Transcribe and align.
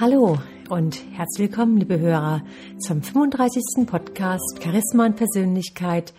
Hallo 0.00 0.38
und 0.68 1.02
herzlich 1.10 1.48
willkommen, 1.48 1.76
liebe 1.76 1.98
Hörer, 1.98 2.44
zum 2.78 3.02
35. 3.02 3.84
Podcast 3.84 4.60
Charisma 4.62 5.06
und 5.06 5.16
Persönlichkeit, 5.16 6.14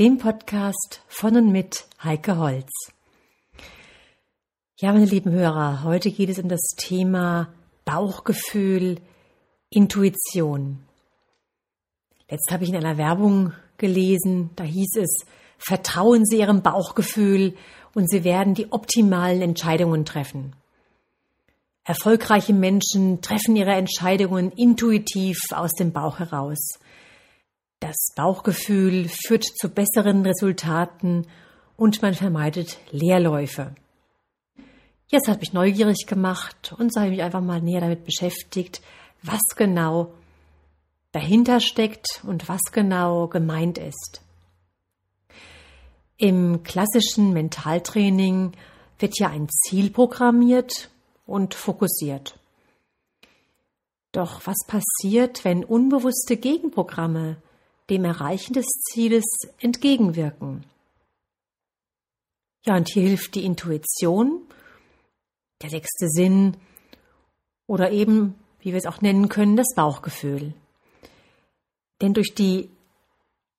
dem 0.00 0.18
Podcast 0.18 1.02
von 1.06 1.36
und 1.36 1.52
mit 1.52 1.86
Heike 2.02 2.38
Holz. 2.38 2.72
Ja, 4.80 4.92
meine 4.92 5.04
lieben 5.04 5.30
Hörer, 5.30 5.84
heute 5.84 6.10
geht 6.10 6.28
es 6.28 6.40
um 6.40 6.48
das 6.48 6.74
Thema 6.76 7.50
Bauchgefühl, 7.84 8.96
Intuition. 9.70 10.80
Letzt 12.28 12.50
habe 12.50 12.64
ich 12.64 12.70
in 12.70 12.76
einer 12.76 12.98
Werbung 12.98 13.52
gelesen, 13.78 14.50
da 14.56 14.64
hieß 14.64 14.96
es, 14.96 15.24
vertrauen 15.56 16.26
Sie 16.26 16.40
Ihrem 16.40 16.62
Bauchgefühl 16.62 17.54
und 17.94 18.10
Sie 18.10 18.24
werden 18.24 18.54
die 18.54 18.72
optimalen 18.72 19.40
Entscheidungen 19.40 20.04
treffen. 20.04 20.56
Erfolgreiche 21.90 22.52
Menschen 22.52 23.20
treffen 23.20 23.56
ihre 23.56 23.72
Entscheidungen 23.72 24.52
intuitiv 24.52 25.40
aus 25.50 25.72
dem 25.72 25.92
Bauch 25.92 26.20
heraus. 26.20 26.78
Das 27.80 27.96
Bauchgefühl 28.14 29.08
führt 29.08 29.42
zu 29.42 29.68
besseren 29.68 30.24
Resultaten 30.24 31.26
und 31.76 32.00
man 32.00 32.14
vermeidet 32.14 32.78
Leerläufe. 32.92 33.74
Jetzt 35.08 35.26
hat 35.26 35.40
mich 35.40 35.52
neugierig 35.52 36.06
gemacht 36.06 36.76
und 36.78 36.94
so 36.94 37.00
habe 37.00 37.10
ich 37.10 37.16
mich 37.16 37.24
einfach 37.24 37.40
mal 37.40 37.60
näher 37.60 37.80
damit 37.80 38.04
beschäftigt, 38.04 38.82
was 39.24 39.40
genau 39.56 40.12
dahinter 41.10 41.58
steckt 41.58 42.22
und 42.24 42.48
was 42.48 42.60
genau 42.70 43.26
gemeint 43.26 43.78
ist. 43.78 44.22
Im 46.18 46.62
klassischen 46.62 47.32
Mentaltraining 47.32 48.52
wird 49.00 49.18
ja 49.18 49.30
ein 49.30 49.48
Ziel 49.48 49.90
programmiert 49.90 50.89
und 51.30 51.54
fokussiert. 51.54 52.38
Doch 54.12 54.46
was 54.46 54.58
passiert, 54.66 55.44
wenn 55.44 55.64
unbewusste 55.64 56.36
Gegenprogramme 56.36 57.36
dem 57.88 58.04
Erreichen 58.04 58.54
des 58.54 58.66
Zieles 58.66 59.24
entgegenwirken? 59.58 60.64
Ja, 62.66 62.76
und 62.76 62.88
hier 62.88 63.04
hilft 63.04 63.36
die 63.36 63.44
Intuition, 63.44 64.42
der 65.62 65.70
sechste 65.70 66.08
Sinn 66.08 66.56
oder 67.66 67.90
eben, 67.92 68.34
wie 68.60 68.72
wir 68.72 68.78
es 68.78 68.86
auch 68.86 69.00
nennen 69.00 69.28
können, 69.28 69.56
das 69.56 69.74
Bauchgefühl. 69.74 70.52
Denn 72.02 72.14
durch 72.14 72.34
die 72.34 72.68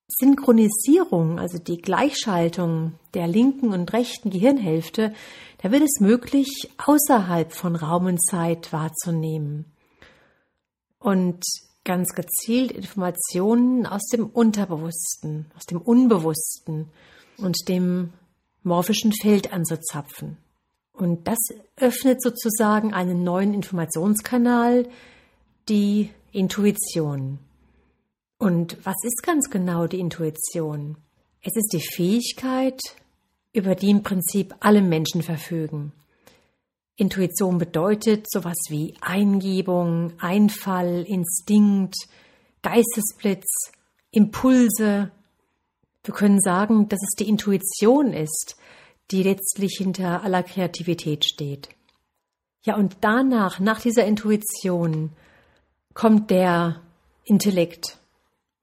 Synchronisierung, 0.08 1.40
also 1.40 1.58
die 1.58 1.78
Gleichschaltung 1.78 2.94
der 3.14 3.28
linken 3.28 3.72
und 3.72 3.94
rechten 3.94 4.30
Gehirnhälfte, 4.30 5.14
da 5.62 5.72
wird 5.72 5.84
es 5.84 6.00
möglich, 6.00 6.72
außerhalb 6.78 7.54
von 7.54 7.76
Raum 7.76 8.06
und 8.08 8.24
Zeit 8.24 8.74
wahrzunehmen 8.74 9.66
und 11.00 11.44
ganz 11.84 12.14
gezielt 12.14 12.72
Informationen 12.72 13.86
aus 13.86 14.08
dem 14.12 14.28
Unterbewussten, 14.28 15.52
aus 15.56 15.66
dem 15.66 15.82
Unbewussten 15.82 16.90
und 17.38 17.58
dem 17.68 18.14
morphischen 18.64 19.12
Feld 19.14 19.52
anzuzapfen. 19.52 20.38
Und 20.94 21.28
das 21.28 21.40
öffnet 21.78 22.22
sozusagen 22.22 22.94
einen 22.94 23.24
neuen 23.24 23.54
Informationskanal, 23.54 24.88
die 25.70 26.12
Intuition. 26.32 27.40
Und 28.38 28.78
was 28.84 28.96
ist 29.04 29.24
ganz 29.24 29.50
genau 29.50 29.88
die 29.88 30.00
Intuition? 30.00 30.98
Es 31.42 31.56
ist 31.56 31.74
die 31.74 31.82
Fähigkeit, 31.82 32.80
über 33.54 33.76
die 33.76 33.90
im 33.90 34.04
Prinzip 34.04 34.56
alle 34.60 34.82
Menschen 34.82 35.24
verfügen. 35.24 35.92
Intuition 36.96 37.58
bedeutet 37.58 38.30
sowas 38.30 38.58
wie 38.70 38.96
Eingebung, 39.02 40.14
Einfall, 40.20 41.04
Instinkt, 41.08 41.96
Geistesblitz, 42.62 43.72
Impulse. 44.12 45.12
Wir 46.04 46.14
können 46.14 46.40
sagen, 46.40 46.90
dass 46.90 47.00
es 47.02 47.16
die 47.18 47.28
Intuition 47.28 48.14
ist, 48.14 48.56
die 49.10 49.24
letztlich 49.24 49.76
hinter 49.78 50.24
aller 50.24 50.44
Kreativität 50.44 51.26
steht. 51.26 51.70
Ja, 52.64 52.76
und 52.76 52.98
danach, 53.02 53.60
nach 53.60 53.82
dieser 53.82 54.06
Intuition, 54.06 55.12
kommt 55.94 56.30
der 56.30 56.82
Intellekt. 57.24 57.98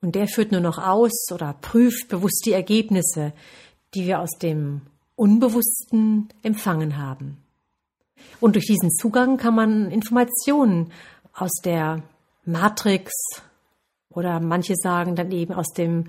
Und 0.00 0.14
der 0.14 0.28
führt 0.28 0.52
nur 0.52 0.60
noch 0.60 0.78
aus 0.78 1.26
oder 1.32 1.54
prüft 1.54 2.08
bewusst 2.08 2.42
die 2.46 2.52
Ergebnisse, 2.52 3.32
die 3.94 4.06
wir 4.06 4.20
aus 4.20 4.38
dem 4.40 4.82
Unbewussten 5.16 6.28
empfangen 6.42 6.96
haben. 6.96 7.38
Und 8.40 8.54
durch 8.54 8.66
diesen 8.66 8.90
Zugang 8.90 9.36
kann 9.36 9.54
man 9.54 9.90
Informationen 9.90 10.92
aus 11.34 11.60
der 11.64 12.02
Matrix 12.44 13.12
oder 14.10 14.40
manche 14.40 14.74
sagen 14.76 15.14
dann 15.16 15.30
eben 15.32 15.52
aus 15.52 15.72
dem 15.76 16.06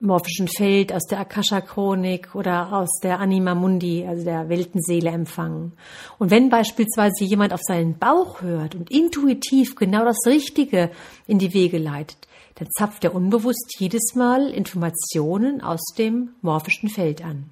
morphischen 0.00 0.46
Feld, 0.46 0.92
aus 0.92 1.04
der 1.06 1.18
Akasha-Chronik 1.18 2.34
oder 2.34 2.72
aus 2.72 3.00
der 3.02 3.18
Anima 3.18 3.54
Mundi, 3.54 4.06
also 4.06 4.24
der 4.24 4.48
Weltenseele 4.48 5.10
empfangen. 5.10 5.72
Und 6.18 6.30
wenn 6.30 6.50
beispielsweise 6.50 7.24
jemand 7.24 7.52
auf 7.52 7.60
seinen 7.62 7.98
Bauch 7.98 8.40
hört 8.40 8.76
und 8.76 8.90
intuitiv 8.90 9.74
genau 9.74 10.04
das 10.04 10.18
Richtige 10.26 10.90
in 11.26 11.38
die 11.38 11.52
Wege 11.52 11.78
leitet, 11.78 12.27
dann 12.58 12.68
zapft 12.72 13.04
er 13.04 13.14
unbewusst 13.14 13.76
jedes 13.78 14.14
Mal 14.16 14.50
Informationen 14.50 15.60
aus 15.60 15.80
dem 15.96 16.30
morphischen 16.42 16.88
Feld 16.88 17.24
an. 17.24 17.50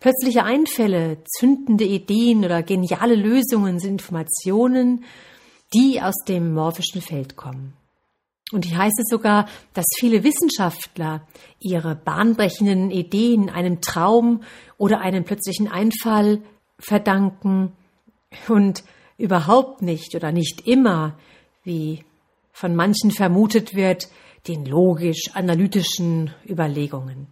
Plötzliche 0.00 0.42
Einfälle, 0.42 1.18
zündende 1.38 1.84
Ideen 1.84 2.44
oder 2.44 2.62
geniale 2.62 3.14
Lösungen 3.14 3.78
sind 3.78 3.92
Informationen, 3.92 5.04
die 5.74 6.00
aus 6.02 6.16
dem 6.26 6.54
morphischen 6.54 7.02
Feld 7.02 7.36
kommen. 7.36 7.74
Und 8.52 8.64
hier 8.64 8.78
heißt 8.78 8.98
es 9.00 9.08
sogar, 9.08 9.48
dass 9.74 9.86
viele 9.96 10.22
Wissenschaftler 10.22 11.26
ihre 11.60 11.94
bahnbrechenden 11.96 12.90
Ideen 12.90 13.48
einem 13.48 13.80
Traum 13.80 14.42
oder 14.76 15.00
einem 15.00 15.24
plötzlichen 15.24 15.68
Einfall 15.68 16.42
verdanken 16.78 17.72
und 18.48 18.84
überhaupt 19.18 19.82
nicht 19.82 20.14
oder 20.14 20.30
nicht 20.30 20.66
immer, 20.66 21.16
wie 21.64 22.04
von 22.56 22.74
manchen 22.74 23.10
vermutet 23.10 23.74
wird, 23.74 24.08
den 24.48 24.64
logisch-analytischen 24.64 26.32
Überlegungen. 26.48 27.26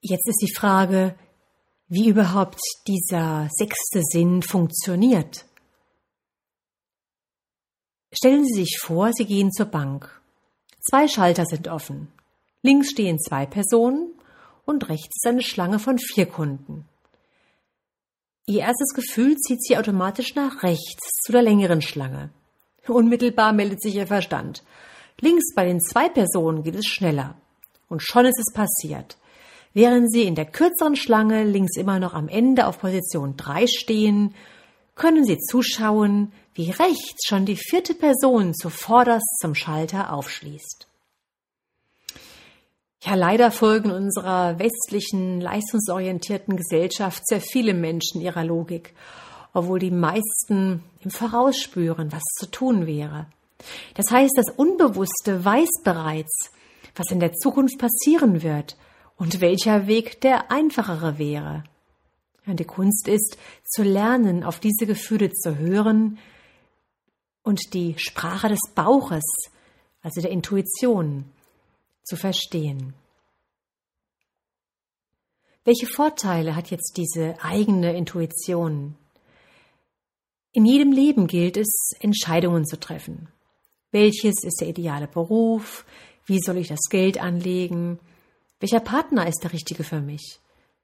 Jetzt 0.00 0.28
ist 0.28 0.40
die 0.40 0.54
Frage, 0.54 1.16
wie 1.88 2.08
überhaupt 2.08 2.60
dieser 2.86 3.48
sechste 3.50 4.02
Sinn 4.02 4.40
funktioniert. 4.40 5.46
Stellen 8.12 8.46
Sie 8.46 8.60
sich 8.60 8.78
vor, 8.80 9.12
Sie 9.12 9.26
gehen 9.26 9.50
zur 9.50 9.66
Bank. 9.66 10.22
Zwei 10.88 11.08
Schalter 11.08 11.44
sind 11.44 11.66
offen. 11.66 12.12
Links 12.62 12.90
stehen 12.90 13.18
zwei 13.18 13.46
Personen 13.46 14.12
und 14.64 14.88
rechts 14.88 15.16
ist 15.16 15.26
eine 15.26 15.42
Schlange 15.42 15.80
von 15.80 15.98
vier 15.98 16.26
Kunden. 16.26 16.88
Ihr 18.46 18.60
erstes 18.60 18.94
Gefühl 18.94 19.36
zieht 19.38 19.60
Sie 19.64 19.76
automatisch 19.76 20.36
nach 20.36 20.62
rechts 20.62 21.22
zu 21.24 21.32
der 21.32 21.42
längeren 21.42 21.82
Schlange. 21.82 22.30
Unmittelbar 22.88 23.52
meldet 23.52 23.82
sich 23.82 23.94
ihr 23.94 24.06
Verstand. 24.06 24.62
Links 25.20 25.54
bei 25.54 25.64
den 25.64 25.80
zwei 25.80 26.08
Personen 26.08 26.62
geht 26.62 26.76
es 26.76 26.86
schneller. 26.86 27.34
Und 27.88 28.02
schon 28.02 28.26
ist 28.26 28.38
es 28.38 28.52
passiert. 28.52 29.16
Während 29.72 30.10
sie 30.10 30.22
in 30.22 30.34
der 30.34 30.46
kürzeren 30.46 30.96
Schlange 30.96 31.44
links 31.44 31.76
immer 31.76 31.98
noch 31.98 32.14
am 32.14 32.28
Ende 32.28 32.66
auf 32.66 32.80
Position 32.80 33.36
3 33.36 33.66
stehen, 33.66 34.34
können 34.94 35.24
sie 35.24 35.38
zuschauen, 35.38 36.32
wie 36.54 36.70
rechts 36.70 37.26
schon 37.26 37.44
die 37.44 37.56
vierte 37.56 37.94
Person 37.94 38.54
zuvorderst 38.54 39.38
zum 39.40 39.54
Schalter 39.54 40.12
aufschließt. 40.12 40.88
Ja, 43.02 43.14
leider 43.14 43.50
folgen 43.50 43.90
unserer 43.90 44.58
westlichen, 44.58 45.40
leistungsorientierten 45.40 46.56
Gesellschaft 46.56 47.22
sehr 47.26 47.40
viele 47.40 47.74
Menschen 47.74 48.20
ihrer 48.20 48.44
Logik 48.44 48.94
obwohl 49.56 49.78
die 49.78 49.90
meisten 49.90 50.82
im 51.00 51.10
Voraus 51.10 51.56
spüren, 51.56 52.12
was 52.12 52.22
zu 52.38 52.44
tun 52.44 52.86
wäre. 52.86 53.26
Das 53.94 54.10
heißt, 54.10 54.34
das 54.36 54.50
Unbewusste 54.54 55.42
weiß 55.46 55.82
bereits, 55.82 56.50
was 56.94 57.10
in 57.10 57.20
der 57.20 57.32
Zukunft 57.32 57.78
passieren 57.78 58.42
wird 58.42 58.76
und 59.16 59.40
welcher 59.40 59.86
Weg 59.86 60.20
der 60.20 60.50
einfachere 60.50 61.18
wäre. 61.18 61.64
Und 62.44 62.60
die 62.60 62.66
Kunst 62.66 63.08
ist, 63.08 63.38
zu 63.64 63.82
lernen, 63.82 64.44
auf 64.44 64.60
diese 64.60 64.84
Gefühle 64.84 65.32
zu 65.32 65.56
hören 65.56 66.18
und 67.42 67.72
die 67.72 67.94
Sprache 67.96 68.50
des 68.50 68.60
Bauches, 68.74 69.24
also 70.02 70.20
der 70.20 70.30
Intuition, 70.32 71.24
zu 72.04 72.16
verstehen. 72.16 72.92
Welche 75.64 75.86
Vorteile 75.86 76.54
hat 76.54 76.70
jetzt 76.70 76.98
diese 76.98 77.36
eigene 77.42 77.96
Intuition? 77.96 78.96
In 80.56 80.64
jedem 80.64 80.90
Leben 80.90 81.26
gilt 81.26 81.58
es, 81.58 81.90
Entscheidungen 82.00 82.64
zu 82.64 82.80
treffen. 82.80 83.28
Welches 83.92 84.42
ist 84.42 84.62
der 84.62 84.68
ideale 84.68 85.06
Beruf? 85.06 85.84
Wie 86.24 86.40
soll 86.40 86.56
ich 86.56 86.68
das 86.68 86.88
Geld 86.88 87.20
anlegen? 87.20 87.98
Welcher 88.58 88.80
Partner 88.80 89.26
ist 89.28 89.40
der 89.42 89.52
richtige 89.52 89.84
für 89.84 90.00
mich? 90.00 90.40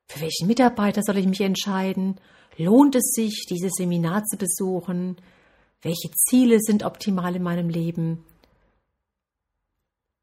Für 0.08 0.20
welchen 0.20 0.46
Mitarbeiter 0.46 1.02
soll 1.02 1.16
ich 1.16 1.26
mich 1.26 1.40
entscheiden? 1.40 2.20
Lohnt 2.58 2.96
es 2.96 3.12
sich, 3.14 3.46
dieses 3.48 3.72
Seminar 3.72 4.24
zu 4.24 4.36
besuchen? 4.36 5.16
Welche 5.80 6.10
Ziele 6.10 6.58
sind 6.60 6.82
optimal 6.82 7.34
in 7.34 7.42
meinem 7.42 7.70
Leben? 7.70 8.26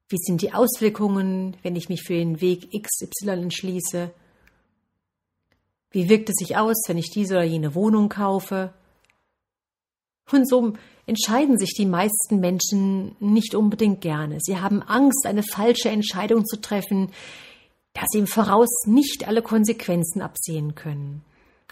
Wie 0.10 0.20
sind 0.20 0.44
die 0.44 0.54
Auswirkungen, 0.54 1.58
wenn 1.64 1.76
ich 1.76 1.90
mich 1.90 2.04
für 2.04 2.14
den 2.14 2.40
Weg 2.40 2.70
XY 2.72 3.30
entschließe? 3.30 4.12
Wie 5.90 6.08
wirkt 6.08 6.30
es 6.30 6.36
sich 6.36 6.56
aus, 6.56 6.84
wenn 6.86 7.00
ich 7.00 7.10
diese 7.10 7.34
oder 7.34 7.46
jene 7.46 7.74
Wohnung 7.74 8.10
kaufe? 8.10 8.76
Und 10.32 10.48
so 10.48 10.74
entscheiden 11.06 11.58
sich 11.58 11.74
die 11.74 11.86
meisten 11.86 12.40
Menschen 12.40 13.16
nicht 13.20 13.56
unbedingt 13.56 14.02
gerne. 14.02 14.38
Sie 14.40 14.60
haben 14.60 14.82
Angst, 14.84 15.26
eine 15.26 15.44
falsche 15.44 15.90
Entscheidung 15.90 16.46
zu 16.46 16.62
treffen, 16.62 17.12
da 17.94 18.02
sie 18.10 18.20
im 18.20 18.28
Voraus 18.28 18.70
nicht 18.86 19.28
alle 19.28 19.42
Konsequenzen 19.42 20.22
absehen 20.22 20.76
können. 20.76 21.24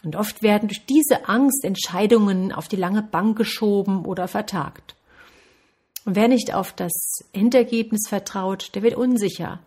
Und 0.03 0.15
oft 0.15 0.41
werden 0.41 0.69
durch 0.69 0.85
diese 0.85 1.27
Angst 1.27 1.63
Entscheidungen 1.63 2.51
auf 2.51 2.67
die 2.67 2.75
lange 2.75 3.03
Bank 3.03 3.37
geschoben 3.37 4.05
oder 4.05 4.27
vertagt. 4.27 4.95
Und 6.05 6.15
wer 6.15 6.27
nicht 6.27 6.53
auf 6.53 6.71
das 6.73 7.19
Endergebnis 7.33 8.07
vertraut, 8.07 8.73
der 8.75 8.81
wird 8.81 8.95
unsicher. 8.95 9.59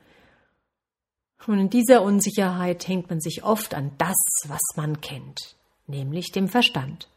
Und 1.46 1.58
in 1.58 1.70
dieser 1.70 2.02
Unsicherheit 2.02 2.86
hängt 2.86 3.10
man 3.10 3.20
sich 3.20 3.44
oft 3.44 3.74
an 3.74 3.92
das, 3.98 4.16
was 4.46 4.60
man 4.76 5.00
kennt, 5.00 5.56
nämlich 5.86 6.32
dem 6.32 6.48
Verstand. 6.48 7.08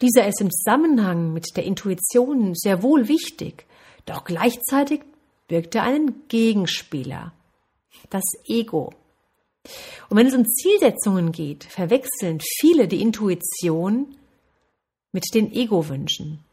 Dieser 0.00 0.28
ist 0.28 0.40
im 0.40 0.50
Zusammenhang 0.50 1.32
mit 1.32 1.56
der 1.56 1.64
Intuition 1.64 2.54
sehr 2.54 2.82
wohl 2.82 3.08
wichtig, 3.08 3.66
doch 4.06 4.24
gleichzeitig 4.24 5.00
birgt 5.48 5.74
er 5.74 5.82
einen 5.82 6.28
Gegenspieler, 6.28 7.32
das 8.10 8.24
Ego. 8.46 8.92
Und 10.08 10.16
wenn 10.16 10.26
es 10.26 10.34
um 10.34 10.46
Zielsetzungen 10.46 11.32
geht, 11.32 11.64
verwechseln 11.64 12.38
viele 12.40 12.86
die 12.86 13.02
Intuition 13.02 14.16
mit 15.12 15.24
den 15.34 15.52
Ego-Wünschen. 15.52 16.44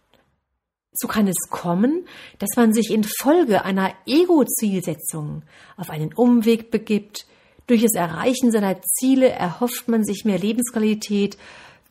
So 0.94 1.08
kann 1.08 1.28
es 1.28 1.50
kommen, 1.50 2.08
dass 2.40 2.56
man 2.56 2.74
sich 2.74 2.90
infolge 2.90 3.64
einer 3.66 3.94
Ego-Zielsetzung 4.06 5.44
auf 5.78 5.90
einen 5.90 6.14
Umweg 6.14 6.72
begibt. 6.72 7.28
Durch 7.68 7.82
das 7.82 7.94
Erreichen 7.94 8.52
seiner 8.52 8.82
Ziele 8.82 9.30
erhofft 9.30 9.88
man 9.88 10.06
sich 10.06 10.24
mehr 10.24 10.40
Lebensqualität 10.40 11.38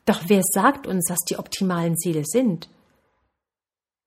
doch 0.05 0.23
wer 0.27 0.43
sagt 0.43 0.87
uns, 0.87 1.09
was 1.09 1.21
die 1.29 1.39
optimalen 1.39 1.97
Ziele 1.97 2.23
sind? 2.25 2.69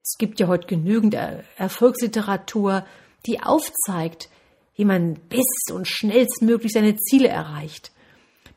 Es 0.03 0.17
gibt 0.17 0.39
ja 0.39 0.47
heute 0.47 0.67
genügend 0.67 1.15
Erfolgsliteratur, 1.57 2.85
die 3.25 3.41
aufzeigt, 3.41 4.29
wie 4.75 4.85
man 4.85 5.15
best 5.27 5.71
und 5.73 5.87
schnellstmöglich 5.87 6.71
seine 6.71 6.95
Ziele 6.95 7.27
erreicht. 7.27 7.91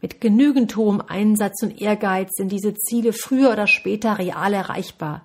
Mit 0.01 0.21
genügend 0.21 0.77
hohem 0.77 1.01
Einsatz 1.01 1.63
und 1.63 1.81
Ehrgeiz 1.81 2.31
sind 2.37 2.53
diese 2.53 2.75
Ziele 2.75 3.13
früher 3.13 3.51
oder 3.51 3.67
später 3.67 4.19
real 4.19 4.55
erreichbar. 4.55 5.25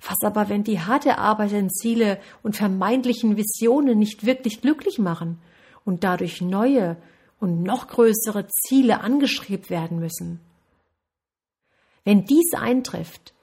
Was 0.00 0.16
aber, 0.24 0.48
wenn 0.48 0.64
die 0.64 0.80
hart 0.80 1.06
erarbeiteten 1.06 1.70
Ziele 1.70 2.20
und 2.42 2.56
vermeintlichen 2.56 3.36
Visionen 3.36 3.98
nicht 3.98 4.26
wirklich 4.26 4.60
glücklich 4.60 4.98
machen 4.98 5.40
und 5.84 6.04
dadurch 6.04 6.40
neue, 6.40 6.96
und 7.40 7.62
noch 7.62 7.88
größere 7.88 8.46
Ziele 8.48 9.00
angestrebt 9.00 9.70
werden 9.70 9.98
müssen. 9.98 10.40
Wenn 12.04 12.24
dies 12.24 12.52
eintrifft, 12.54 13.34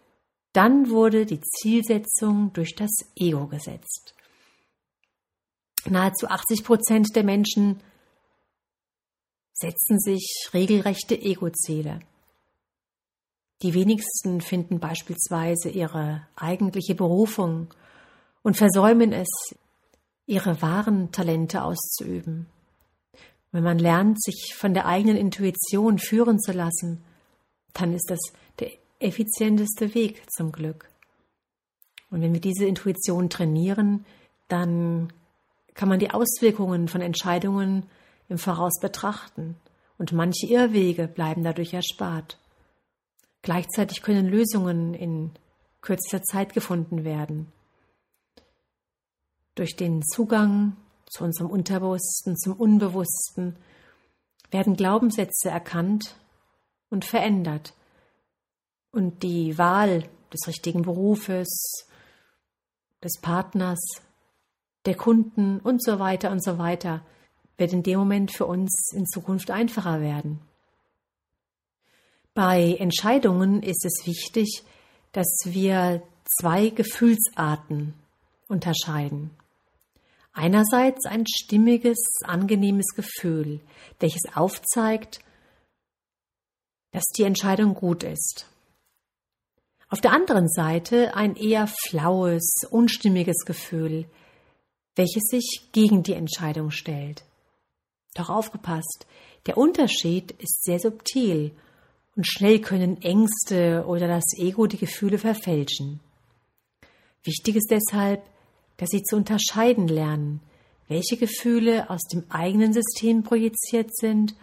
dann 0.53 0.89
wurde 0.89 1.25
die 1.25 1.41
Zielsetzung 1.41 2.51
durch 2.53 2.75
das 2.75 2.91
Ego 3.15 3.47
gesetzt. 3.47 4.15
Nahezu 5.87 6.27
80 6.27 6.63
Prozent 6.63 7.15
der 7.15 7.23
Menschen 7.23 7.81
setzen 9.53 9.99
sich 9.99 10.49
regelrechte 10.53 11.15
Ego-Ziele. 11.15 11.99
Die 13.61 13.73
wenigsten 13.73 14.41
finden 14.41 14.79
beispielsweise 14.79 15.69
ihre 15.69 16.27
eigentliche 16.35 16.95
Berufung 16.95 17.73
und 18.43 18.57
versäumen 18.57 19.13
es, 19.13 19.29
ihre 20.25 20.61
wahren 20.61 21.11
Talente 21.11 21.63
auszuüben. 21.63 22.47
Wenn 23.55 23.63
man 23.63 23.79
lernt, 23.79 24.21
sich 24.21 24.53
von 24.53 24.73
der 24.73 24.85
eigenen 24.85 25.15
Intuition 25.15 25.97
führen 25.97 26.41
zu 26.41 26.51
lassen, 26.51 27.01
dann 27.71 27.93
ist 27.93 28.09
das 28.09 28.19
der 28.59 28.69
effizienteste 28.99 29.95
Weg 29.95 30.29
zum 30.29 30.51
Glück. 30.51 30.89
Und 32.11 32.21
wenn 32.21 32.33
wir 32.33 32.41
diese 32.41 32.65
Intuition 32.65 33.29
trainieren, 33.29 34.05
dann 34.49 35.13
kann 35.73 35.87
man 35.87 35.99
die 35.99 36.11
Auswirkungen 36.11 36.89
von 36.89 36.99
Entscheidungen 36.99 37.85
im 38.27 38.39
Voraus 38.39 38.77
betrachten 38.81 39.55
und 39.97 40.11
manche 40.11 40.47
Irrwege 40.47 41.07
bleiben 41.07 41.45
dadurch 41.45 41.73
erspart. 41.73 42.37
Gleichzeitig 43.41 44.01
können 44.01 44.27
Lösungen 44.27 44.93
in 44.93 45.31
kürzester 45.79 46.21
Zeit 46.23 46.53
gefunden 46.53 47.05
werden. 47.05 47.53
Durch 49.55 49.77
den 49.77 50.03
Zugang 50.03 50.75
zu 51.07 51.23
unserem 51.23 51.49
Unterbewussten, 51.49 52.37
zum 52.37 52.53
Unbewussten, 52.53 53.55
werden 54.51 54.75
Glaubenssätze 54.75 55.49
erkannt 55.49 56.15
und 56.89 57.05
verändert. 57.05 57.73
Und 58.91 59.23
die 59.23 59.57
Wahl 59.57 60.09
des 60.31 60.47
richtigen 60.47 60.83
Berufes, 60.83 61.87
des 63.03 63.19
Partners, 63.21 63.79
der 64.85 64.95
Kunden 64.95 65.59
und 65.59 65.83
so 65.83 65.99
weiter 65.99 66.31
und 66.31 66.43
so 66.43 66.57
weiter 66.57 67.05
wird 67.57 67.73
in 67.73 67.83
dem 67.83 67.99
Moment 67.99 68.31
für 68.31 68.45
uns 68.45 68.91
in 68.93 69.05
Zukunft 69.05 69.51
einfacher 69.51 70.01
werden. 70.01 70.41
Bei 72.33 72.75
Entscheidungen 72.79 73.63
ist 73.63 73.85
es 73.85 74.05
wichtig, 74.05 74.63
dass 75.13 75.27
wir 75.45 76.03
zwei 76.25 76.69
Gefühlsarten 76.69 77.93
unterscheiden. 78.47 79.31
Einerseits 80.37 81.05
ein 81.05 81.25
stimmiges, 81.25 81.97
angenehmes 82.23 82.87
Gefühl, 82.93 83.61
welches 84.01 84.23
aufzeigt, 84.35 85.19
dass 86.91 87.05
die 87.17 87.23
Entscheidung 87.23 87.73
gut 87.73 88.03
ist. 88.03 88.45
Auf 89.87 90.01
der 90.01 90.11
anderen 90.11 90.49
Seite 90.49 91.15
ein 91.15 91.37
eher 91.37 91.67
flaues, 91.67 92.67
unstimmiges 92.69 93.45
Gefühl, 93.45 94.09
welches 94.97 95.23
sich 95.23 95.69
gegen 95.71 96.03
die 96.03 96.13
Entscheidung 96.13 96.69
stellt. 96.69 97.23
Doch 98.13 98.29
aufgepasst, 98.29 99.07
der 99.45 99.57
Unterschied 99.57 100.31
ist 100.33 100.65
sehr 100.65 100.79
subtil 100.79 101.55
und 102.17 102.27
schnell 102.27 102.59
können 102.59 103.01
Ängste 103.01 103.85
oder 103.87 104.09
das 104.09 104.25
Ego 104.37 104.67
die 104.67 104.77
Gefühle 104.77 105.17
verfälschen. 105.17 106.01
Wichtig 107.23 107.55
ist 107.55 107.71
deshalb, 107.71 108.21
dass 108.77 108.89
sie 108.89 109.03
zu 109.03 109.15
unterscheiden 109.15 109.87
lernen, 109.87 110.41
welche 110.87 111.17
Gefühle 111.17 111.89
aus 111.89 112.03
dem 112.03 112.23
eigenen 112.29 112.73
System 112.73 113.23
projiziert 113.23 113.95
sind 113.95 114.35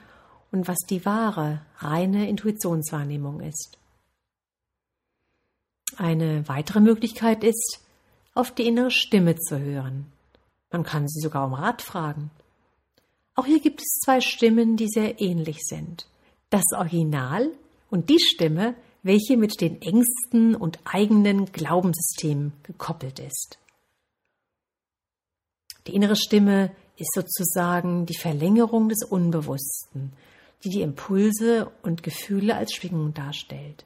und 0.50 0.68
was 0.68 0.78
die 0.88 1.04
wahre, 1.04 1.62
reine 1.78 2.28
Intuitionswahrnehmung 2.28 3.40
ist. 3.40 3.78
Eine 5.96 6.48
weitere 6.48 6.80
Möglichkeit 6.80 7.44
ist, 7.44 7.80
auf 8.34 8.54
die 8.54 8.66
innere 8.66 8.90
Stimme 8.90 9.36
zu 9.36 9.58
hören. 9.58 10.06
Man 10.70 10.84
kann 10.84 11.06
sie 11.06 11.20
sogar 11.20 11.46
um 11.46 11.54
Rat 11.54 11.82
fragen. 11.82 12.30
Auch 13.34 13.46
hier 13.46 13.60
gibt 13.60 13.80
es 13.80 14.00
zwei 14.04 14.20
Stimmen, 14.20 14.76
die 14.76 14.88
sehr 14.88 15.20
ähnlich 15.20 15.58
sind. 15.62 16.06
Das 16.50 16.64
Original 16.76 17.50
und 17.90 18.08
die 18.10 18.20
Stimme, 18.20 18.74
welche 19.02 19.36
mit 19.36 19.60
den 19.60 19.80
Ängsten 19.82 20.54
und 20.54 20.78
eigenen 20.84 21.46
Glaubenssystemen 21.52 22.52
gekoppelt 22.62 23.18
ist. 23.18 23.58
Die 25.86 25.94
innere 25.94 26.16
Stimme 26.16 26.70
ist 26.96 27.12
sozusagen 27.14 28.06
die 28.06 28.16
Verlängerung 28.16 28.88
des 28.88 29.02
Unbewussten, 29.04 30.12
die 30.64 30.70
die 30.70 30.82
Impulse 30.82 31.70
und 31.82 32.02
Gefühle 32.02 32.54
als 32.54 32.72
Schwingung 32.72 33.14
darstellt. 33.14 33.84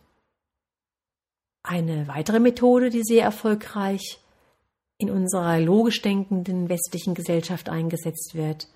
Eine 1.63 2.07
weitere 2.07 2.39
Methode, 2.39 2.91
die 2.91 3.03
sehr 3.03 3.25
erfolgreich 3.25 4.21
in 4.99 5.11
unserer 5.11 5.59
logisch 5.59 6.01
denkenden 6.03 6.69
westlichen 6.69 7.15
Gesellschaft 7.15 7.69
eingesetzt 7.69 8.35
wird, 8.35 8.69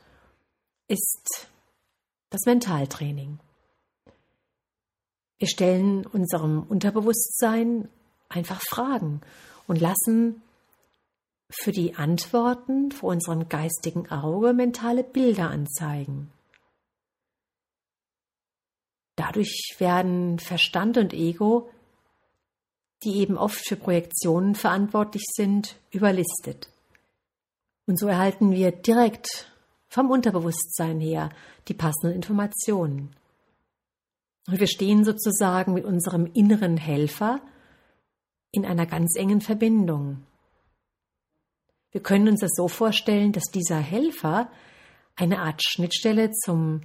ist 0.88 1.48
das 2.30 2.40
Mentaltraining. 2.46 3.38
Wir 5.38 5.48
stellen 5.48 6.04
unserem 6.06 6.62
Unterbewusstsein 6.64 7.88
einfach 8.28 8.60
Fragen 8.60 9.20
und 9.66 9.80
lassen 9.80 10.42
für 11.50 11.72
die 11.72 11.94
Antworten 11.96 12.92
vor 12.92 13.10
unserem 13.10 13.48
geistigen 13.48 14.10
Auge 14.10 14.52
mentale 14.52 15.04
Bilder 15.04 15.50
anzeigen. 15.50 16.30
Dadurch 19.16 19.74
werden 19.78 20.38
Verstand 20.38 20.96
und 20.96 21.12
Ego, 21.12 21.68
die 23.02 23.18
eben 23.18 23.36
oft 23.36 23.66
für 23.66 23.76
Projektionen 23.76 24.54
verantwortlich 24.54 25.24
sind, 25.34 25.76
überlistet. 25.90 26.70
Und 27.86 27.98
so 27.98 28.06
erhalten 28.06 28.52
wir 28.52 28.72
direkt 28.72 29.50
vom 29.88 30.10
Unterbewusstsein 30.10 31.00
her 31.00 31.30
die 31.68 31.74
passenden 31.74 32.14
Informationen. 32.14 33.10
Und 34.46 34.60
wir 34.60 34.68
stehen 34.68 35.04
sozusagen 35.04 35.74
mit 35.74 35.84
unserem 35.84 36.30
inneren 36.32 36.76
Helfer 36.76 37.40
in 38.52 38.64
einer 38.64 38.86
ganz 38.86 39.16
engen 39.16 39.40
Verbindung. 39.40 40.24
Wir 41.92 42.02
können 42.02 42.28
uns 42.28 42.40
das 42.40 42.52
so 42.54 42.68
vorstellen, 42.68 43.32
dass 43.32 43.44
dieser 43.52 43.78
Helfer 43.78 44.50
eine 45.16 45.40
Art 45.40 45.62
Schnittstelle 45.62 46.30
zum 46.30 46.82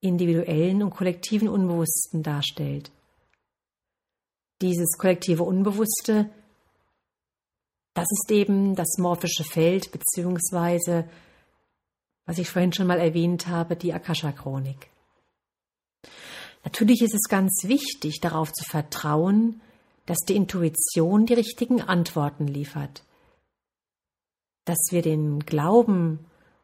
individuellen 0.00 0.82
und 0.82 0.90
kollektiven 0.90 1.48
Unbewussten 1.48 2.22
darstellt. 2.22 2.90
Dieses 4.60 4.98
kollektive 4.98 5.44
Unbewusste, 5.44 6.30
das 7.94 8.06
ist 8.10 8.30
eben 8.30 8.74
das 8.74 8.98
morphische 8.98 9.44
Feld, 9.44 9.90
beziehungsweise, 9.90 11.08
was 12.26 12.38
ich 12.38 12.50
vorhin 12.50 12.72
schon 12.72 12.86
mal 12.86 12.98
erwähnt 12.98 13.46
habe, 13.46 13.76
die 13.76 13.92
Akasha-Chronik. 13.92 14.88
Natürlich 16.64 17.02
ist 17.02 17.14
es 17.14 17.28
ganz 17.28 17.62
wichtig, 17.64 18.20
darauf 18.20 18.52
zu 18.52 18.64
vertrauen, 18.64 19.60
dass 20.06 20.18
die 20.18 20.36
Intuition 20.36 21.26
die 21.26 21.34
richtigen 21.34 21.80
Antworten 21.80 22.46
liefert. 22.46 23.02
Dass 24.68 24.88
wir 24.90 25.00
den 25.00 25.40
Glauben 25.46 26.18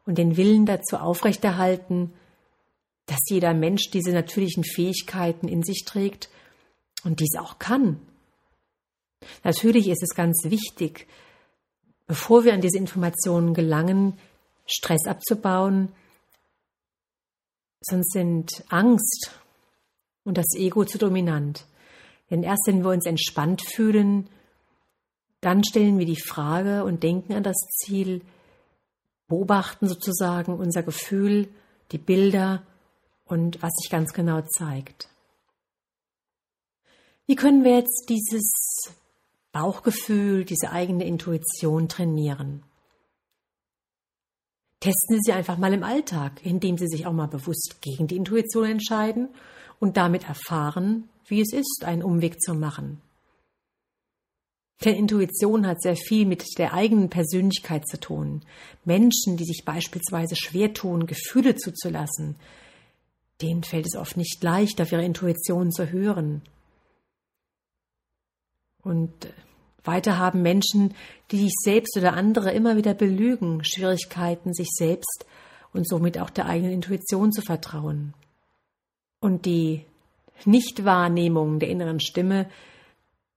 und 0.05 0.19
den 0.19 0.37
Willen 0.37 0.67
dazu 0.67 0.97
aufrechterhalten, 0.97 2.13
dass 3.07 3.19
jeder 3.29 3.55
Mensch 3.55 3.89
diese 3.89 4.11
natürlichen 4.11 4.63
Fähigkeiten 4.63 5.47
in 5.47 5.63
sich 5.63 5.85
trägt 5.85 6.29
und 7.03 7.19
dies 7.19 7.35
auch 7.39 7.57
kann. 7.57 7.99
Natürlich 9.43 9.87
ist 9.87 10.03
es 10.03 10.13
ganz 10.15 10.43
wichtig, 10.43 11.07
bevor 12.05 12.43
wir 12.43 12.53
an 12.53 12.61
diese 12.61 12.77
Informationen 12.77 13.55
gelangen, 13.55 14.19
Stress 14.67 15.07
abzubauen, 15.07 15.91
sonst 17.81 18.11
sind 18.11 18.63
Angst 18.69 19.31
und 20.25 20.37
das 20.37 20.53
Ego 20.55 20.85
zu 20.85 20.99
dominant. 20.99 21.65
Denn 22.29 22.43
erst 22.43 22.67
wenn 22.67 22.83
wir 22.83 22.91
uns 22.91 23.07
entspannt 23.07 23.63
fühlen, 23.63 24.29
dann 25.45 25.63
stellen 25.63 25.99
wir 25.99 26.07
die 26.07 26.19
Frage 26.19 26.83
und 26.83 27.03
denken 27.03 27.33
an 27.33 27.43
das 27.43 27.57
Ziel, 27.77 28.21
beobachten 29.27 29.87
sozusagen 29.87 30.57
unser 30.57 30.81
Gefühl, 30.81 31.47
die 31.91 31.99
Bilder 31.99 32.63
und 33.25 33.61
was 33.61 33.71
sich 33.75 33.91
ganz 33.91 34.13
genau 34.13 34.41
zeigt. 34.41 35.07
Wie 37.27 37.35
können 37.35 37.63
wir 37.63 37.75
jetzt 37.75 38.07
dieses 38.09 38.51
Bauchgefühl, 39.51 40.45
diese 40.45 40.71
eigene 40.71 41.05
Intuition 41.05 41.89
trainieren? 41.89 42.63
Testen 44.79 45.15
Sie 45.15 45.21
sie 45.25 45.33
einfach 45.33 45.57
mal 45.57 45.73
im 45.73 45.83
Alltag, 45.83 46.43
indem 46.43 46.79
Sie 46.79 46.87
sich 46.87 47.05
auch 47.05 47.13
mal 47.13 47.27
bewusst 47.27 47.77
gegen 47.81 48.07
die 48.07 48.17
Intuition 48.17 48.65
entscheiden 48.65 49.29
und 49.79 49.95
damit 49.97 50.27
erfahren, 50.27 51.07
wie 51.27 51.41
es 51.41 51.53
ist, 51.53 51.83
einen 51.85 52.03
Umweg 52.03 52.41
zu 52.41 52.55
machen. 52.55 53.01
Denn 54.83 54.95
Intuition 54.95 55.65
hat 55.65 55.81
sehr 55.81 55.95
viel 55.95 56.25
mit 56.25 56.43
der 56.57 56.73
eigenen 56.73 57.09
Persönlichkeit 57.09 57.87
zu 57.87 57.99
tun. 57.99 58.41
Menschen, 58.83 59.37
die 59.37 59.45
sich 59.45 59.63
beispielsweise 59.63 60.35
schwer 60.35 60.73
tun, 60.73 61.07
Gefühle 61.07 61.55
zuzulassen, 61.55 62.35
denen 63.41 63.63
fällt 63.63 63.85
es 63.85 63.97
oft 63.97 64.17
nicht 64.17 64.43
leicht, 64.43 64.81
auf 64.81 64.91
ihre 64.91 65.03
Intuition 65.03 65.71
zu 65.71 65.91
hören. 65.91 66.41
Und 68.83 69.11
weiter 69.83 70.17
haben 70.17 70.41
Menschen, 70.41 70.93
die 71.31 71.39
sich 71.39 71.53
selbst 71.63 71.97
oder 71.97 72.13
andere 72.13 72.51
immer 72.51 72.75
wieder 72.75 72.93
belügen, 72.93 73.63
Schwierigkeiten, 73.63 74.53
sich 74.53 74.69
selbst 74.71 75.25
und 75.73 75.87
somit 75.87 76.19
auch 76.19 76.29
der 76.29 76.47
eigenen 76.47 76.73
Intuition 76.73 77.31
zu 77.31 77.41
vertrauen. 77.41 78.13
Und 79.19 79.45
die 79.45 79.85
Nichtwahrnehmung 80.45 81.59
der 81.59 81.69
inneren 81.69 81.99
Stimme, 81.99 82.49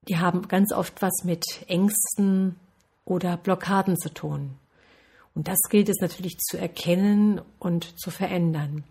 die 0.09 0.19
haben 0.19 0.49
ganz 0.49 0.73
oft 0.73 1.03
was 1.03 1.25
mit 1.25 1.45
Ängsten 1.67 2.57
oder 3.05 3.37
Blockaden 3.37 3.99
zu 3.99 4.13
tun. 4.13 4.57
Und 5.35 5.49
das 5.49 5.59
gilt 5.69 5.89
es 5.89 6.01
natürlich 6.01 6.39
zu 6.39 6.59
erkennen 6.59 7.41
und 7.59 7.99
zu 7.99 8.11
verändern. 8.11 8.85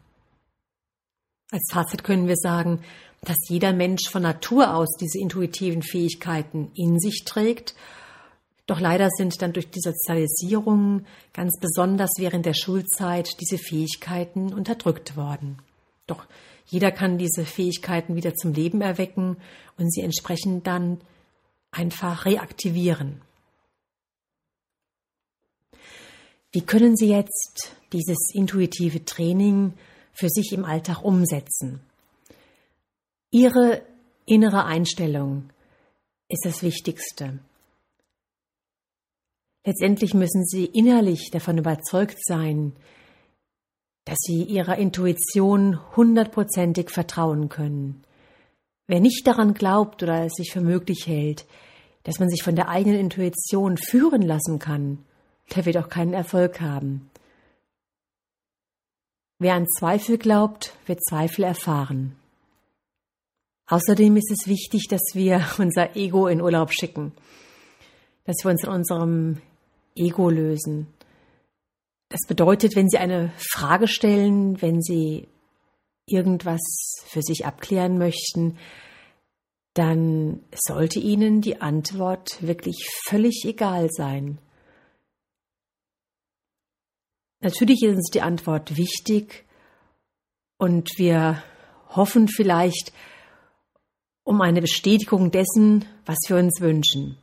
Als 1.52 1.70
Fazit 1.72 2.04
können 2.04 2.28
wir 2.28 2.36
sagen, 2.36 2.82
dass 3.22 3.38
jeder 3.50 3.74
Mensch 3.74 4.10
von 4.10 4.22
Natur 4.22 4.76
aus 4.76 4.96
diese 5.00 5.20
intuitiven 5.20 5.82
Fähigkeiten 5.82 6.72
in 6.76 7.00
sich 7.00 7.24
trägt. 7.26 7.76
Doch 8.66 8.80
leider 8.80 9.10
sind 9.10 9.42
dann 9.42 9.54
durch 9.54 9.70
die 9.70 9.80
Sozialisierung, 9.80 11.06
ganz 11.34 11.58
besonders 11.60 12.12
während 12.18 12.46
der 12.46 12.54
Schulzeit, 12.54 13.30
diese 13.40 13.58
Fähigkeiten 13.58 14.54
unterdrückt 14.54 15.16
worden. 15.16 15.58
Doch 16.06 16.26
jeder 16.68 16.92
kann 16.92 17.18
diese 17.18 17.46
Fähigkeiten 17.46 18.16
wieder 18.16 18.36
zum 18.36 18.54
Leben 18.54 18.82
erwecken 18.82 19.38
und 19.78 19.92
sie 19.92 20.02
entsprechend 20.02 20.68
dann 20.68 21.00
einfach 21.72 22.26
reaktivieren. 22.26 23.22
Wie 26.52 26.62
können 26.62 26.96
Sie 26.96 27.10
jetzt 27.10 27.76
dieses 27.94 28.18
intuitive 28.34 29.06
Training 29.06 29.74
für 30.14 30.30
sich 30.30 30.52
im 30.54 30.66
Alltag 30.66 31.04
umsetzen? 31.04 31.82
Ihre 33.32 33.82
innere 34.26 34.66
Einstellung 34.66 35.50
ist 36.30 36.46
das 36.46 36.64
Wichtigste. 36.64 37.40
Letztendlich 39.66 40.14
müssen 40.14 40.46
Sie 40.46 40.66
innerlich 40.66 41.30
davon 41.32 41.58
überzeugt 41.58 42.18
sein, 42.26 42.74
dass 44.08 44.20
sie 44.22 44.44
ihrer 44.44 44.78
Intuition 44.78 45.80
hundertprozentig 45.98 46.92
vertrauen 46.92 47.50
können. 47.50 48.04
Wer 48.88 49.02
nicht 49.02 49.28
daran 49.28 49.54
glaubt 49.54 50.02
oder 50.02 50.24
es 50.24 50.32
sich 50.36 50.54
für 50.54 50.62
möglich 50.62 51.08
hält, 51.08 51.46
dass 52.04 52.20
man 52.20 52.30
sich 52.30 52.42
von 52.42 52.56
der 52.56 52.70
eigenen 52.70 53.02
Intuition 53.02 53.76
führen 53.76 54.22
lassen 54.22 54.60
kann, 54.60 55.00
der 55.54 55.66
wird 55.66 55.76
auch 55.76 55.90
keinen 55.90 56.14
Erfolg 56.14 56.62
haben. 56.62 57.10
Wer 59.40 59.56
an 59.56 59.68
Zweifel 59.78 60.18
glaubt, 60.18 60.74
wird 60.86 61.04
Zweifel 61.04 61.44
erfahren. 61.44 62.16
Außerdem 63.68 64.16
ist 64.16 64.32
es 64.32 64.48
wichtig, 64.48 64.88
dass 64.88 65.02
wir 65.16 65.46
unser 65.58 65.98
Ego 65.98 66.28
in 66.28 66.40
Urlaub 66.40 66.72
schicken, 66.72 67.12
dass 68.24 68.38
wir 68.46 68.52
uns 68.52 68.64
in 68.64 68.70
unserem 68.70 69.42
Ego 69.96 70.30
lösen, 70.30 70.88
das 72.10 72.22
bedeutet, 72.28 72.76
wenn 72.76 72.90
Sie 72.90 72.98
eine 72.98 73.32
Frage 73.38 73.88
stellen, 73.88 74.62
wenn 74.62 74.82
Sie 74.82 75.28
irgendwas 76.06 76.62
für 77.06 77.22
sich 77.22 77.46
abklären 77.46 77.98
möchten, 77.98 78.58
dann 79.74 80.44
sollte 80.52 81.00
Ihnen 81.00 81.42
die 81.42 81.62
Antwort 81.62 82.42
wirklich 82.42 82.90
völlig 83.06 83.44
egal 83.46 83.90
sein. 83.92 84.40
Natürlich 87.42 87.84
ist 87.84 87.96
uns 87.96 88.10
die 88.10 88.22
Antwort 88.22 88.78
wichtig 88.78 89.46
und 90.58 90.90
wir 90.98 91.44
hoffen 91.90 92.28
vielleicht 92.28 92.92
um 94.24 94.42
eine 94.42 94.62
Bestätigung 94.62 95.30
dessen, 95.30 95.86
was 96.06 96.18
wir 96.28 96.38
uns 96.38 96.60
wünschen. 96.60 97.18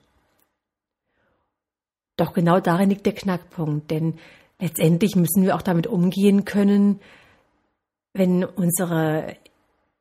Doch 2.16 2.32
genau 2.32 2.60
darin 2.60 2.90
liegt 2.90 3.06
der 3.06 3.14
Knackpunkt, 3.14 3.90
denn 3.90 4.18
letztendlich 4.60 5.16
müssen 5.16 5.42
wir 5.42 5.54
auch 5.56 5.62
damit 5.62 5.86
umgehen 5.86 6.44
können, 6.44 7.00
wenn 8.12 8.44
unsere 8.44 9.36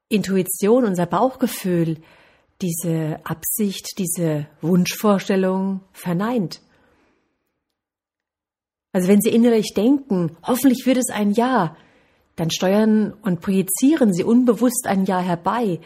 Intuition, 0.10 0.86
unser 0.86 1.06
Bauchgefühl 1.06 1.98
diese 2.62 3.20
Absicht, 3.26 3.98
diese 3.98 4.48
Wunschvorstellung 4.62 5.82
verneint. 5.92 6.62
Also 8.94 9.08
wenn 9.08 9.22
Sie 9.22 9.32
innerlich 9.32 9.74
denken, 9.76 10.38
hoffentlich 10.44 10.86
wird 10.86 10.98
es 10.98 11.10
ein 11.10 11.32
Ja, 11.32 11.76
dann 12.36 12.52
steuern 12.52 13.14
und 13.24 13.42
projizieren 13.42 14.14
Sie 14.14 14.24
unbewusst 14.24 14.86
ein 14.86 15.06
Ja 15.06 15.20
herbei, 15.20 15.80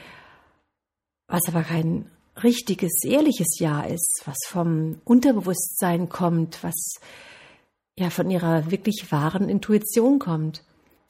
was 1.27 1.41
aber 1.47 1.63
kein 1.63 2.11
richtiges, 2.43 3.03
ehrliches 3.03 3.59
Ja 3.59 3.81
ist, 3.81 4.23
was 4.25 4.37
vom 4.45 5.01
Unterbewusstsein 5.05 6.09
kommt, 6.09 6.63
was 6.63 6.99
ja 7.97 8.09
von 8.09 8.29
ihrer 8.29 8.71
wirklich 8.71 9.11
wahren 9.11 9.49
Intuition 9.49 10.19
kommt. 10.19 10.63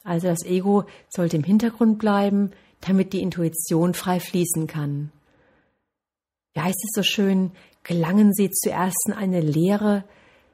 Also 0.04 0.28
das 0.28 0.44
Ego 0.44 0.84
sollte 1.08 1.36
im 1.36 1.44
Hintergrund 1.44 1.98
bleiben, 1.98 2.52
damit 2.80 3.12
die 3.12 3.20
Intuition 3.20 3.94
frei 3.94 4.20
fließen 4.20 4.66
kann. 4.66 5.12
Wie 6.54 6.60
heißt 6.60 6.84
es 6.84 6.90
so 6.94 7.02
schön, 7.02 7.52
gelangen 7.82 8.32
Sie 8.32 8.50
zuerst 8.50 9.06
in 9.06 9.12
eine 9.12 9.40
Leere, 9.40 10.04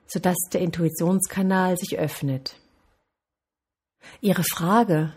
sodass 0.06 0.36
der 0.52 0.60
Intuitionskanal 0.60 1.76
sich 1.76 1.98
öffnet. 1.98 2.56
Ihre 4.20 4.42
Frage, 4.44 5.12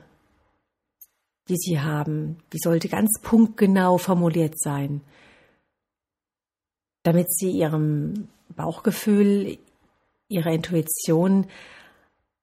die 1.49 1.57
Sie 1.57 1.79
haben, 1.79 2.37
die 2.53 2.59
sollte 2.59 2.89
ganz 2.89 3.19
punktgenau 3.21 3.97
formuliert 3.97 4.57
sein, 4.59 5.01
damit 7.03 7.31
Sie 7.33 7.51
Ihrem 7.51 8.27
Bauchgefühl, 8.55 9.57
ihrer 10.29 10.51
Intuition 10.51 11.47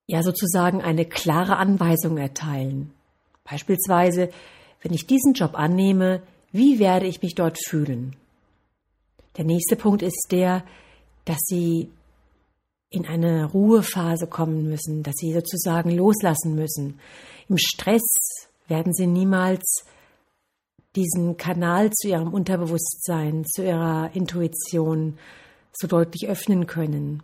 ja 0.07 0.23
sozusagen 0.23 0.83
eine 0.83 1.05
klare 1.05 1.57
Anweisung 1.57 2.19
erteilen. 2.19 2.93
Beispielsweise, 3.45 4.31
wenn 4.83 4.93
ich 4.93 5.07
diesen 5.07 5.35
Job 5.35 5.55
annehme, 5.55 6.23
wie 6.53 6.79
werde 6.79 7.07
ich 7.07 7.23
mich 7.23 7.35
dort 7.35 7.59
fühlen? 7.59 8.17
Der 9.37 9.45
nächste 9.45 9.77
Punkt 9.77 10.03
ist 10.03 10.29
der, 10.31 10.65
dass 11.25 11.39
Sie 11.47 11.91
in 12.91 13.07
eine 13.07 13.47
Ruhephase 13.47 14.27
kommen 14.27 14.69
müssen, 14.69 15.03
dass 15.03 15.15
Sie 15.17 15.33
sozusagen 15.33 15.91
loslassen 15.91 16.55
müssen. 16.55 17.01
Im 17.49 17.59
Stress 17.59 18.03
werden 18.69 18.93
Sie 18.93 19.07
niemals 19.07 19.85
diesen 20.95 21.37
Kanal 21.37 21.91
zu 21.91 22.09
Ihrem 22.09 22.33
Unterbewusstsein, 22.33 23.45
zu 23.45 23.65
Ihrer 23.65 24.11
Intuition 24.15 25.19
so 25.73 25.89
deutlich 25.89 26.29
öffnen 26.29 26.67
können. 26.67 27.23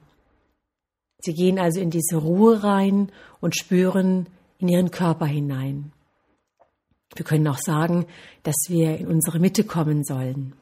Sie 1.20 1.34
gehen 1.34 1.58
also 1.58 1.80
in 1.80 1.90
diese 1.90 2.16
Ruhe 2.16 2.62
rein 2.62 3.10
und 3.40 3.56
spüren 3.56 4.26
in 4.58 4.68
Ihren 4.68 4.90
Körper 4.90 5.26
hinein. 5.26 5.92
Wir 7.14 7.24
können 7.24 7.48
auch 7.48 7.58
sagen, 7.58 8.06
dass 8.42 8.56
wir 8.68 8.98
in 8.98 9.08
unsere 9.08 9.40
Mitte 9.40 9.64
kommen 9.64 10.04
sollen. 10.04 10.54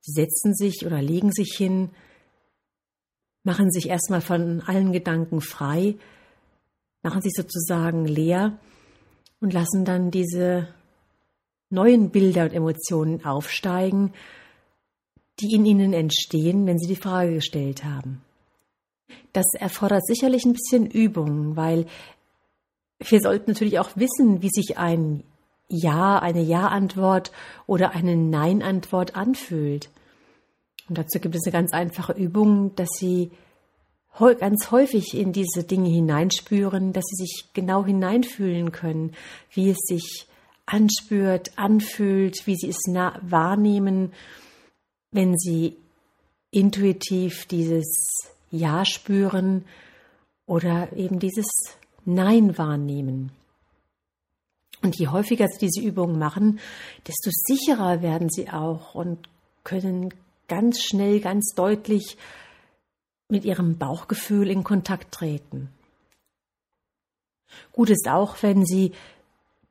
Sie 0.00 0.12
setzen 0.12 0.54
sich 0.54 0.84
oder 0.84 1.00
legen 1.00 1.32
sich 1.32 1.54
hin, 1.56 1.90
machen 3.44 3.70
sich 3.70 3.88
erstmal 3.88 4.20
von 4.20 4.62
allen 4.62 4.92
Gedanken 4.92 5.40
frei, 5.40 5.96
machen 7.02 7.22
sich 7.22 7.32
sozusagen 7.34 8.04
leer 8.04 8.58
und 9.40 9.52
lassen 9.52 9.84
dann 9.84 10.10
diese 10.10 10.68
neuen 11.70 12.10
Bilder 12.10 12.44
und 12.44 12.52
Emotionen 12.52 13.24
aufsteigen, 13.24 14.12
die 15.40 15.54
in 15.54 15.64
ihnen 15.64 15.92
entstehen, 15.92 16.66
wenn 16.66 16.78
sie 16.78 16.88
die 16.88 17.00
Frage 17.00 17.34
gestellt 17.34 17.84
haben. 17.84 18.22
Das 19.32 19.46
erfordert 19.58 20.06
sicherlich 20.06 20.44
ein 20.44 20.54
bisschen 20.54 20.86
Übung, 20.86 21.56
weil 21.56 21.86
wir 22.98 23.20
sollten 23.20 23.52
natürlich 23.52 23.78
auch 23.78 23.90
wissen, 23.94 24.42
wie 24.42 24.50
sich 24.50 24.78
ein 24.78 25.22
Ja, 25.68 26.18
eine 26.18 26.42
Ja-Antwort 26.42 27.30
oder 27.66 27.92
eine 27.92 28.16
Nein-Antwort 28.16 29.16
anfühlt. 29.16 29.90
Und 30.88 30.96
dazu 30.96 31.20
gibt 31.20 31.36
es 31.36 31.44
eine 31.44 31.52
ganz 31.52 31.72
einfache 31.72 32.12
Übung, 32.12 32.74
dass 32.74 32.88
Sie 32.98 33.30
ganz 34.18 34.70
häufig 34.70 35.14
in 35.14 35.32
diese 35.32 35.62
Dinge 35.62 35.90
hineinspüren, 35.90 36.92
dass 36.92 37.04
Sie 37.04 37.24
sich 37.24 37.50
genau 37.52 37.84
hineinfühlen 37.84 38.72
können, 38.72 39.12
wie 39.52 39.70
es 39.70 39.78
sich 39.86 40.26
anspürt, 40.66 41.56
anfühlt, 41.56 42.46
wie 42.46 42.56
Sie 42.56 42.68
es 42.68 42.82
wahrnehmen, 43.22 44.12
wenn 45.12 45.36
Sie 45.36 45.76
intuitiv 46.50 47.46
dieses 47.46 47.86
Ja 48.50 48.84
spüren 48.84 49.64
oder 50.46 50.92
eben 50.94 51.18
dieses 51.18 51.46
Nein 52.04 52.56
wahrnehmen. 52.56 53.32
Und 54.82 54.96
je 54.96 55.08
häufiger 55.08 55.48
Sie 55.48 55.66
diese 55.66 55.86
Übungen 55.86 56.18
machen, 56.18 56.60
desto 57.06 57.30
sicherer 57.32 58.00
werden 58.00 58.30
Sie 58.30 58.48
auch 58.48 58.94
und 58.94 59.28
können 59.64 60.14
ganz 60.46 60.82
schnell, 60.82 61.20
ganz 61.20 61.54
deutlich 61.54 62.16
mit 63.28 63.44
Ihrem 63.44 63.76
Bauchgefühl 63.76 64.48
in 64.50 64.64
Kontakt 64.64 65.12
treten. 65.12 65.68
Gut 67.72 67.90
ist 67.90 68.08
auch, 68.08 68.42
wenn 68.42 68.64
Sie 68.64 68.92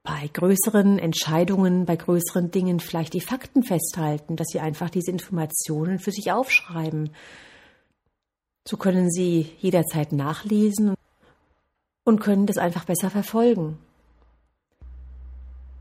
bei 0.04 0.30
größeren 0.32 1.00
Entscheidungen, 1.00 1.86
bei 1.86 1.96
größeren 1.96 2.52
Dingen 2.52 2.80
vielleicht 2.80 3.14
die 3.14 3.22
Fakten 3.22 3.64
festhalten, 3.64 4.36
dass 4.36 4.48
Sie 4.52 4.60
einfach 4.60 4.90
diese 4.90 5.12
Informationen 5.12 6.00
für 6.00 6.12
sich 6.12 6.32
aufschreiben. 6.32 7.12
So 8.68 8.76
können 8.76 9.10
Sie 9.10 9.50
jederzeit 9.60 10.12
nachlesen 10.12 10.96
und 12.04 12.20
können 12.20 12.48
das 12.48 12.58
einfach 12.58 12.84
besser 12.84 13.10
verfolgen. 13.10 13.78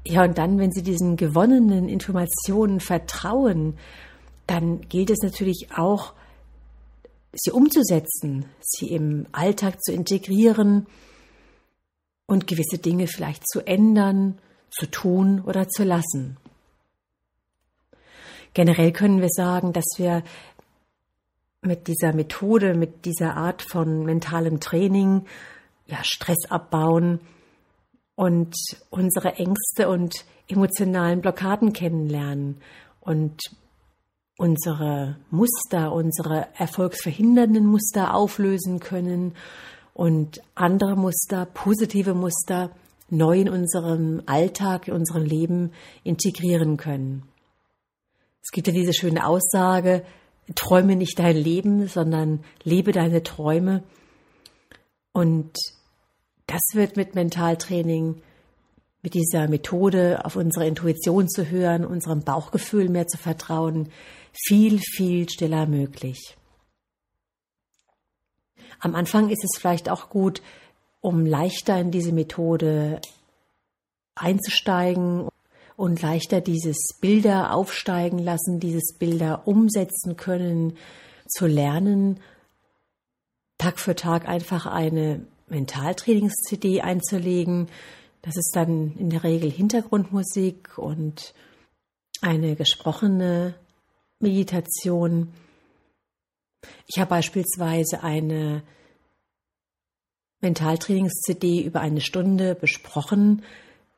Ja, 0.06 0.22
und 0.22 0.38
dann, 0.38 0.58
wenn 0.58 0.70
Sie 0.70 0.82
diesen 0.82 1.16
gewonnenen 1.16 1.88
Informationen 1.88 2.78
vertrauen, 2.78 3.76
dann 4.46 4.82
gilt 4.82 5.10
es 5.10 5.18
natürlich 5.22 5.68
auch, 5.74 6.12
sie 7.34 7.50
umzusetzen, 7.50 8.46
sie 8.60 8.92
im 8.92 9.26
Alltag 9.32 9.82
zu 9.82 9.92
integrieren 9.92 10.86
und 12.26 12.46
gewisse 12.46 12.78
Dinge 12.78 13.08
vielleicht 13.08 13.48
zu 13.48 13.66
ändern, 13.66 14.38
zu 14.70 14.86
tun 14.86 15.42
oder 15.42 15.68
zu 15.68 15.84
lassen. 15.84 16.36
Generell 18.54 18.92
können 18.92 19.20
wir 19.20 19.28
sagen, 19.28 19.72
dass 19.72 19.84
wir 19.96 20.22
mit 21.66 21.86
dieser 21.88 22.12
Methode, 22.12 22.74
mit 22.74 23.04
dieser 23.04 23.36
Art 23.36 23.62
von 23.62 24.04
mentalem 24.04 24.60
Training 24.60 25.26
ja, 25.86 25.98
Stress 26.02 26.50
abbauen 26.50 27.20
und 28.14 28.54
unsere 28.90 29.34
Ängste 29.34 29.88
und 29.88 30.24
emotionalen 30.48 31.20
Blockaden 31.20 31.72
kennenlernen 31.72 32.60
und 33.00 33.40
unsere 34.38 35.16
Muster, 35.30 35.92
unsere 35.92 36.48
erfolgsverhindernden 36.56 37.66
Muster 37.66 38.14
auflösen 38.14 38.80
können 38.80 39.34
und 39.94 40.40
andere 40.54 40.96
Muster, 40.96 41.46
positive 41.46 42.14
Muster 42.14 42.70
neu 43.08 43.40
in 43.40 43.48
unserem 43.48 44.22
Alltag, 44.26 44.88
in 44.88 44.94
unserem 44.94 45.24
Leben 45.24 45.72
integrieren 46.04 46.76
können. 46.76 47.22
Es 48.42 48.50
gibt 48.50 48.66
ja 48.66 48.72
diese 48.72 48.92
schöne 48.92 49.26
Aussage, 49.26 50.04
träume 50.54 50.96
nicht 50.96 51.18
dein 51.18 51.36
Leben, 51.36 51.88
sondern 51.88 52.44
lebe 52.62 52.92
deine 52.92 53.22
Träume. 53.22 53.82
Und 55.12 55.52
das 56.46 56.60
wird 56.72 56.96
mit 56.96 57.14
Mentaltraining, 57.14 58.22
mit 59.02 59.14
dieser 59.14 59.48
Methode 59.48 60.24
auf 60.24 60.36
unsere 60.36 60.66
Intuition 60.66 61.28
zu 61.28 61.50
hören, 61.50 61.84
unserem 61.84 62.22
Bauchgefühl 62.22 62.88
mehr 62.88 63.06
zu 63.06 63.18
vertrauen, 63.18 63.90
viel, 64.32 64.78
viel 64.78 65.28
stiller 65.28 65.66
möglich. 65.66 66.36
Am 68.78 68.94
Anfang 68.94 69.30
ist 69.30 69.42
es 69.42 69.58
vielleicht 69.58 69.88
auch 69.88 70.10
gut, 70.10 70.42
um 71.00 71.24
leichter 71.24 71.78
in 71.80 71.90
diese 71.90 72.12
Methode 72.12 73.00
einzusteigen 74.14 75.28
und 75.76 76.00
leichter 76.02 76.40
dieses 76.40 76.76
Bilder 77.00 77.54
aufsteigen 77.54 78.18
lassen, 78.18 78.60
dieses 78.60 78.94
Bilder 78.98 79.46
umsetzen 79.46 80.16
können, 80.16 80.76
zu 81.28 81.46
lernen, 81.46 82.20
Tag 83.58 83.78
für 83.78 83.94
Tag 83.94 84.28
einfach 84.28 84.66
eine 84.66 85.26
Mentaltrainings-CD 85.48 86.82
einzulegen. 86.82 87.68
Das 88.22 88.36
ist 88.36 88.52
dann 88.54 88.96
in 88.98 89.10
der 89.10 89.24
Regel 89.24 89.50
Hintergrundmusik 89.50 90.76
und 90.78 91.34
eine 92.20 92.56
gesprochene 92.56 93.54
Meditation. 94.18 95.32
Ich 96.86 96.98
habe 96.98 97.10
beispielsweise 97.10 98.02
eine 98.02 98.62
Mentaltrainings-CD 100.40 101.62
über 101.62 101.80
eine 101.80 102.00
Stunde 102.00 102.54
besprochen. 102.54 103.42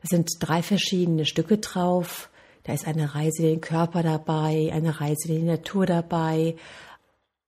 Da 0.02 0.08
sind 0.08 0.30
drei 0.40 0.62
verschiedene 0.62 1.26
Stücke 1.26 1.58
drauf. 1.58 2.30
Da 2.64 2.72
ist 2.72 2.86
eine 2.86 3.14
Reise 3.14 3.42
in 3.42 3.48
den 3.48 3.60
Körper 3.60 4.02
dabei, 4.02 4.70
eine 4.72 5.00
Reise 5.00 5.28
in 5.28 5.40
die 5.40 5.46
Natur 5.46 5.86
dabei, 5.86 6.56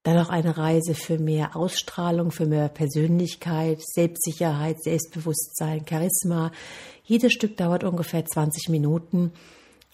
dann 0.03 0.17
noch 0.17 0.31
eine 0.31 0.57
Reise 0.57 0.95
für 0.95 1.19
mehr 1.19 1.57
Ausstrahlung, 1.57 2.31
für 2.31 2.47
mehr 2.47 2.69
Persönlichkeit, 2.69 3.83
Selbstsicherheit, 3.83 4.83
Selbstbewusstsein, 4.83 5.85
Charisma. 5.87 6.53
Jedes 7.05 7.35
Stück 7.35 7.59
dauert 7.59 7.85
ungefähr 7.85 8.25
20 8.25 8.71
Minuten. 8.71 9.33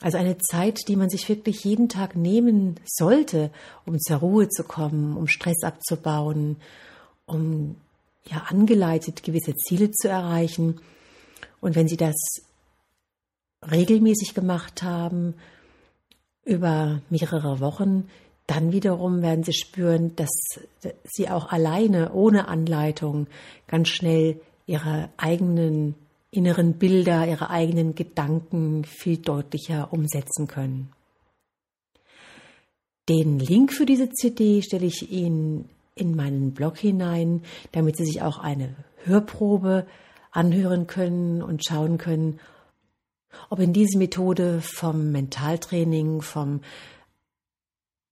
Also 0.01 0.19
eine 0.19 0.39
Zeit, 0.39 0.87
die 0.89 0.97
man 0.97 1.11
sich 1.11 1.29
wirklich 1.29 1.65
jeden 1.65 1.89
Tag 1.89 2.15
nehmen 2.15 2.79
sollte, 2.85 3.51
um 3.85 3.99
zur 3.99 4.19
Ruhe 4.19 4.49
zu 4.49 4.63
kommen, 4.63 5.17
um 5.17 5.27
Stress 5.27 5.65
abzubauen, 5.65 6.59
um 7.25 7.77
ja 8.31 8.45
angeleitet 8.49 9.25
gewisse 9.25 9.57
Ziele 9.57 9.91
zu 9.91 10.09
erreichen. 10.09 10.81
Und 11.61 11.75
wenn 11.75 11.89
Sie 11.89 11.97
das 11.97 12.15
regelmäßig 13.71 14.35
gemacht 14.35 14.83
haben, 14.83 15.35
über 16.45 17.03
mehrere 17.11 17.61
Wochen, 17.61 18.09
dann 18.47 18.73
wiederum 18.73 19.23
werden 19.23 19.43
sie 19.43 19.53
spüren, 19.53 20.15
dass 20.15 20.31
sie 21.05 21.29
auch 21.29 21.51
alleine, 21.51 22.13
ohne 22.13 22.49
Anleitung, 22.49 23.27
ganz 23.67 23.89
schnell 23.89 24.41
ihre 24.67 25.11
eigenen 25.17 25.95
inneren 26.31 26.75
Bilder, 26.75 27.27
ihre 27.27 27.51
eigenen 27.51 27.95
Gedanken 27.95 28.85
viel 28.85 29.19
deutlicher 29.19 29.93
umsetzen 29.93 30.47
können. 30.47 30.93
Den 33.09 33.39
Link 33.39 33.73
für 33.73 33.87
diese 33.87 34.11
CD 34.11 34.63
stelle 34.63 34.87
ich 34.87 35.11
Ihnen 35.11 35.69
in 35.95 36.15
meinen 36.15 36.53
Blog 36.53 36.77
hinein, 36.77 37.43
damit 37.73 37.97
Sie 37.97 38.05
sich 38.05 38.23
auch 38.23 38.39
eine 38.39 38.75
Hörprobe 39.05 39.87
anhören 40.33 40.87
können 40.87 41.43
und 41.43 41.65
schauen 41.65 41.99
können, 41.99 42.41
ob 43.51 43.59
in 43.59 43.73
diese 43.73 43.99
Methode 43.99 44.61
vom 44.61 45.13
Mentaltraining, 45.13 46.23
vom 46.23 46.61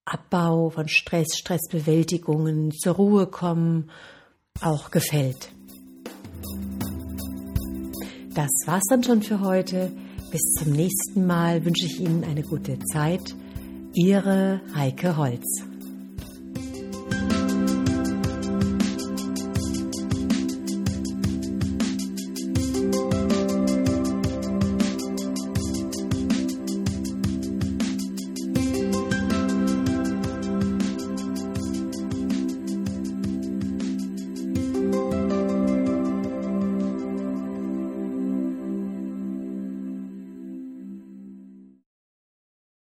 Abbau 0.05 0.71
von 0.71 0.89
Stress, 0.89 1.39
Stressbewältigungen, 1.39 2.73
zur 2.73 2.95
Ruhe 2.95 3.27
kommen, 3.27 3.91
auch 4.61 4.91
gefällt. 4.91 5.51
Das 8.35 8.51
war's 8.67 8.85
dann 8.91 9.03
schon 9.03 9.23
für 9.23 9.41
heute. 9.41 9.93
Bis 10.31 10.43
zum 10.59 10.73
nächsten 10.73 11.27
Mal 11.27 11.65
wünsche 11.65 11.87
ich 11.87 12.01
Ihnen 12.01 12.25
eine 12.25 12.43
gute 12.43 12.79
Zeit. 12.93 13.35
Ihre 13.95 14.61
Heike 14.75 15.17
Holz. 15.17 15.74